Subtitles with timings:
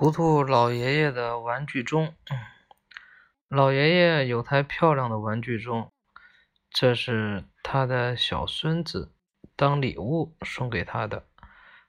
[0.00, 2.14] 糊涂老爷爷的玩具钟，
[3.48, 5.90] 老爷爷有台漂亮的玩具钟，
[6.70, 9.12] 这是他的小孙子
[9.56, 11.26] 当礼物送给他的。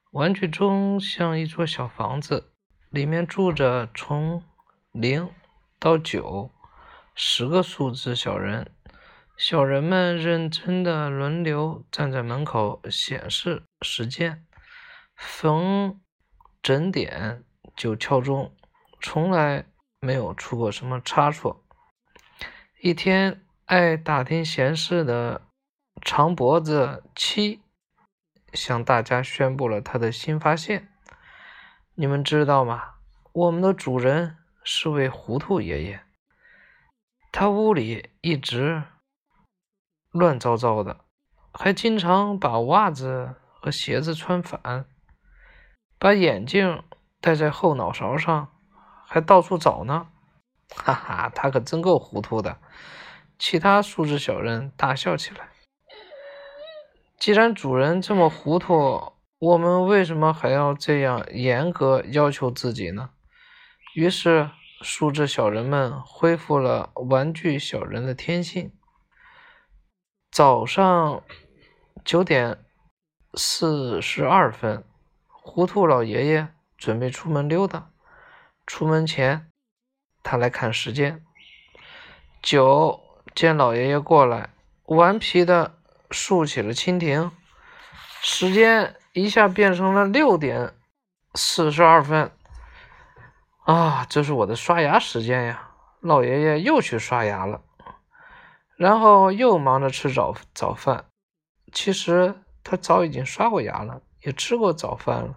[0.10, 2.52] 玩具钟像一座小房子，
[2.90, 4.44] 里面住着从
[4.92, 5.30] 零
[5.78, 6.50] 到九
[7.14, 8.72] 十个数字小人，
[9.38, 14.48] 小人们认真的轮流站在门口显示时间，
[15.16, 16.02] 逢
[16.64, 17.44] 整点。
[17.80, 18.54] 就敲钟，
[19.00, 19.66] 从来
[20.02, 21.64] 没有出过什么差错。
[22.82, 25.48] 一天，爱打听闲事的
[26.02, 27.62] 长脖子七
[28.52, 30.92] 向大家宣布了他的新发现。
[31.96, 32.96] 你们知道吗？
[33.32, 36.04] 我们的主人是位糊涂爷爷，
[37.32, 38.84] 他屋里一直
[40.12, 41.06] 乱糟糟的，
[41.54, 44.86] 还经常把袜子和鞋子穿反，
[45.98, 46.84] 把眼镜。
[47.22, 48.50] 戴在后脑勺上，
[49.06, 50.08] 还到处找呢，
[50.76, 52.60] 哈哈，他可真够糊涂的。
[53.38, 55.50] 其他数字小人大笑起来。
[57.18, 63.12] 既然主人这么糊涂，我们为什么还要这样严格要求自己呢？
[63.94, 64.50] 于是，
[64.82, 68.72] 数字小人们恢复了玩具小人的天性。
[70.32, 71.24] 早上
[72.06, 72.64] 九点
[73.34, 74.86] 四十二分，
[75.28, 76.54] 糊涂老爷爷。
[76.80, 77.90] 准备出门溜达，
[78.66, 79.52] 出门前，
[80.24, 81.22] 他来看时间。
[82.42, 83.02] 九
[83.36, 84.52] 见老爷爷过来，
[84.86, 85.78] 顽皮的
[86.10, 87.32] 竖起了蜻蜓，
[88.22, 90.74] 时间一下变成了六点
[91.36, 92.32] 四十二分。
[93.66, 95.72] 啊，这是我的刷牙时间呀！
[96.00, 97.62] 老爷爷又去刷牙了，
[98.78, 101.04] 然后又忙着吃早早饭。
[101.74, 105.36] 其实他早已经刷过牙了，也吃过早饭了。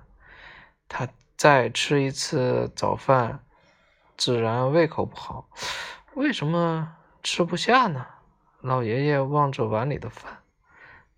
[0.89, 1.09] 他。
[1.43, 3.41] 再吃一次早饭，
[4.17, 5.49] 自然胃口不好。
[6.15, 8.07] 为什么吃不下呢？
[8.61, 10.39] 老爷爷望着碗里的饭，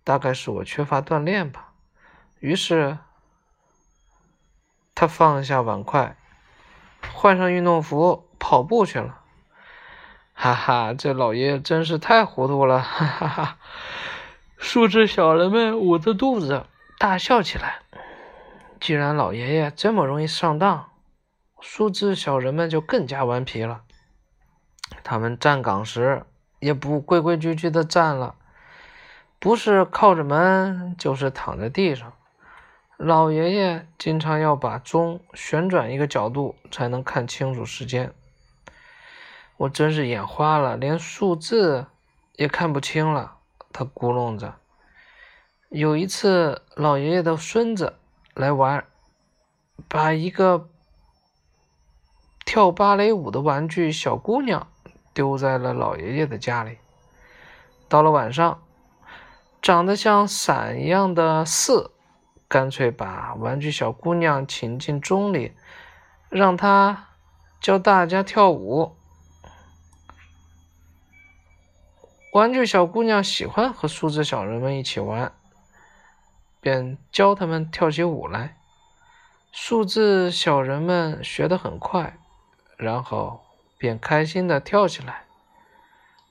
[0.03, 1.73] 大概是我缺乏锻炼吧。
[2.39, 2.97] 于是，
[4.95, 6.17] 他放下碗筷，
[7.13, 9.21] 换上运动服，跑步去了。
[10.33, 12.81] 哈哈，这老爷爷真是太糊涂了！
[12.81, 13.57] 哈哈哈，
[14.57, 16.65] 数只小人们捂着肚子
[16.97, 17.84] 大笑起来。
[18.85, 20.91] 既然老爷爷这么容易上当，
[21.59, 23.81] 数字小人们就更加顽皮了。
[25.03, 26.23] 他们站岗时
[26.59, 28.35] 也不规规矩矩的站了，
[29.39, 32.13] 不是靠着门，就是躺在地上。
[32.97, 38.13] 老爷爷经常要把钟旋转一个角度，才能看清楚时间。
[39.57, 41.87] 我真是眼花了，连数字
[42.35, 43.37] 也看不清了。
[43.73, 44.53] 他咕哝着。
[45.69, 47.95] 有一次，老爷爷的孙子。
[48.35, 48.85] 来玩，
[49.87, 50.69] 把一个
[52.45, 54.67] 跳芭蕾舞的玩具小姑娘
[55.13, 56.77] 丢在了老爷爷的家里。
[57.87, 58.61] 到了晚上，
[59.61, 61.91] 长得像伞一样的四，
[62.49, 65.53] 干脆把玩具小姑娘请进钟里，
[66.27, 67.07] 让她
[67.61, 68.97] 教大家跳舞。
[72.33, 75.33] 玩具小姑娘喜欢和数字小人们一起玩。
[76.65, 78.57] 便教他们跳起舞来，
[79.51, 82.17] 数字小人们学得很快，
[82.75, 83.45] 然后
[83.77, 85.25] 便开心地跳起来。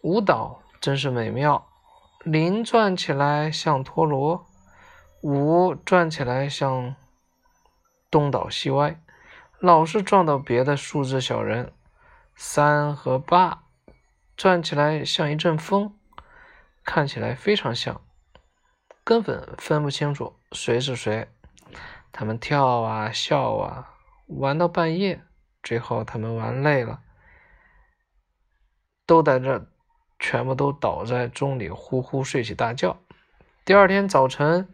[0.01, 1.69] 舞蹈真是美妙，
[2.25, 4.45] 零转起来像陀螺，
[5.23, 6.97] 五转起来像
[8.11, 9.01] 东倒西歪，
[9.61, 11.73] 老是撞到别的数字小人。
[12.35, 13.63] 三和八
[14.37, 15.97] 转起来像一阵风，
[16.85, 18.01] 看起来非常像。
[19.05, 21.29] 根本分不清楚谁是谁，
[22.11, 23.91] 他们跳啊笑啊，
[24.29, 25.23] 玩到半夜，
[25.63, 27.03] 最后他们玩累了，
[29.05, 29.67] 都在这，
[30.19, 32.97] 全部都倒在钟里呼呼睡起大觉。
[33.67, 34.73] 第二天早晨，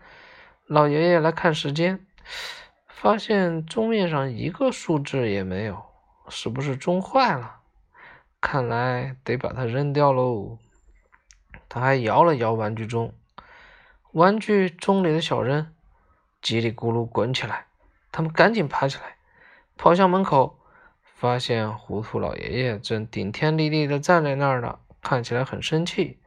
[0.66, 2.06] 老爷爷来看时间，
[2.86, 5.82] 发现钟面上一个数字也没有，
[6.28, 7.56] 是不是钟坏了？
[8.40, 10.56] 看来得把它扔掉喽。
[11.68, 13.12] 他还摇了摇玩具钟。
[14.12, 15.72] 玩具钟里的小人
[16.42, 17.66] 叽里咕噜滚起来，
[18.10, 19.16] 他们赶紧爬起来，
[19.76, 20.58] 跑向门口，
[21.14, 26.18] 发现糊涂老爷爷正顶天立地的站在那儿呢，看起来很生气。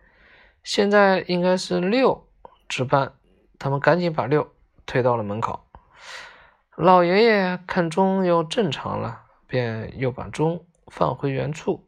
[0.63, 2.25] 现在应该是六
[2.69, 3.15] 值班，
[3.59, 4.53] 他们赶紧把六
[4.85, 5.65] 推到了门口。
[6.77, 11.85] 老爷爷看钟又正常了，便又把钟放回原处。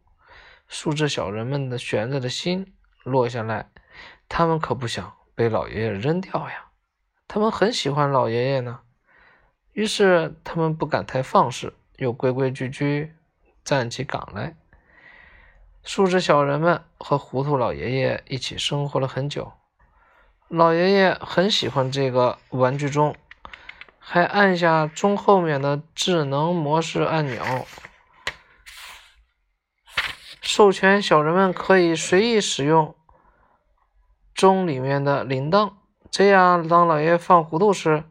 [0.67, 3.69] 数字小人们的悬着的心落下来，
[4.27, 5.15] 他们可不想。
[5.35, 6.65] 被老爷爷扔掉呀！
[7.27, 8.79] 他们很喜欢老爷爷呢，
[9.73, 13.13] 于是他们不敢太放肆，又规规矩矩
[13.63, 14.55] 站起岗来。
[15.83, 19.53] 树枝小人们和糊涂老爷爷一起生活了很久。
[20.47, 23.15] 老爷爷很喜欢这个玩具钟，
[23.99, 27.67] 还按下钟后面的智能模式按钮，
[30.41, 32.95] 授权小人们可以随意使用
[34.35, 35.71] 钟里面的铃铛。
[36.11, 38.03] 这样，当老爷爷犯糊涂时，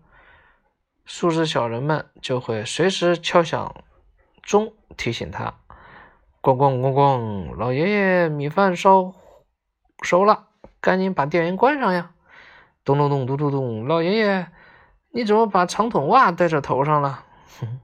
[1.04, 3.84] 数字小人们就会随时敲响
[4.42, 5.54] 钟提醒他。
[6.42, 7.54] 咣咣咣咣！
[7.56, 9.14] 老爷爷，米饭烧
[10.02, 10.48] 熟了，
[10.80, 12.10] 赶紧把电源关上呀！
[12.84, 13.86] 咚咚咚咚咚咚！
[13.86, 14.48] 老爷爷，
[15.10, 17.24] 你怎么把长筒袜戴在头上了？
[17.60, 17.80] 哼！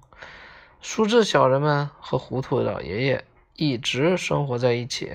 [0.82, 5.10] 树枝小人们和糊涂老爷爷一直生活在一起。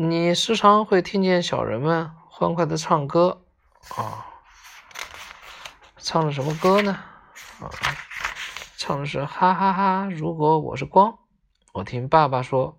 [0.00, 3.42] 你时常会听见小人们欢快的唱歌
[3.96, 4.28] 啊！
[5.96, 6.92] 唱的什么歌呢？
[7.60, 7.66] 啊，
[8.76, 10.08] 唱的是哈哈哈！
[10.08, 11.18] 如果我是光。
[11.72, 12.78] 我听爸爸说，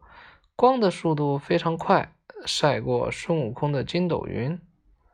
[0.55, 2.13] 光的速度非常快，
[2.45, 4.57] 赛过孙悟空的筋斗云，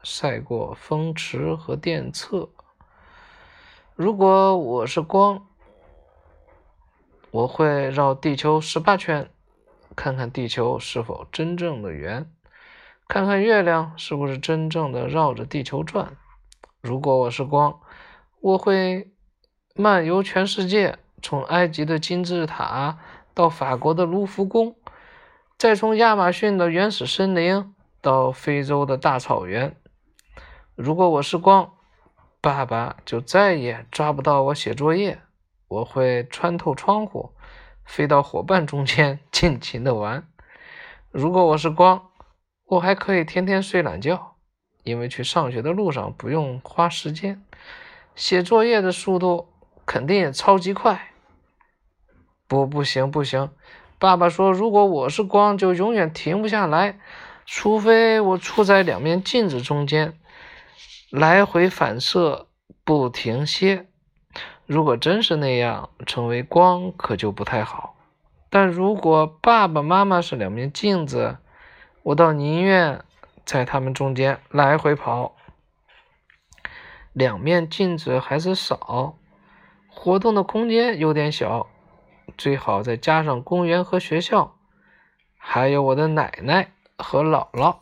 [0.03, 2.51] 赛过风驰和电掣。
[3.95, 5.47] 如果我是光，
[7.31, 9.27] 我会绕地球十八圈，
[9.95, 12.31] 看看地球是否真正的圆，
[13.07, 16.15] 看看月亮是不是真正的绕着地球转。
[16.81, 17.79] 如果我是光，
[18.39, 19.11] 我会
[19.75, 22.97] 漫游全世界，从埃及的金字塔。
[23.33, 24.77] 到法国的卢浮宫，
[25.57, 29.75] 再从亚马逊的原始森林到非洲的大草原。
[30.73, 31.73] 如果我是光，
[32.39, 35.19] 爸爸就再也抓不到我写作业。
[35.67, 37.33] 我会穿透窗户，
[37.85, 40.27] 飞到伙伴中间， 尽情的玩。
[41.11, 42.09] 如果我是光，
[42.65, 44.35] 我还可以天天睡懒觉，
[44.83, 47.41] 因为去上学的路上不用花时间，
[48.15, 49.47] 写作业的速度
[49.85, 51.11] 肯定也超级快。
[52.47, 53.49] 不，不行，不行！
[53.97, 56.99] 爸爸说，如果我是光，就永远停不下来，
[57.45, 60.19] 除非我处在两面镜子中间，
[61.09, 62.47] 来回反射
[62.83, 63.87] 不停歇。
[64.67, 67.95] 如果真是那样，成为光可就不太好。
[68.49, 71.37] 但如果爸爸妈妈是两面镜子，
[72.01, 73.03] 我倒宁愿
[73.45, 75.35] 在他们中间来回跑。
[77.13, 79.17] 两面镜子还是少，
[79.87, 81.67] 活动的空间有点小。
[82.37, 84.55] 最好再加上公园和学校，
[85.37, 87.77] 还有我的奶奶和姥姥。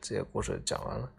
[0.00, 1.10] 这些故事讲完了。